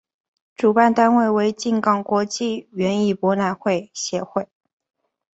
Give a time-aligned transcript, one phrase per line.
[0.55, 4.47] 主办单位为静冈国际园艺博览会协会。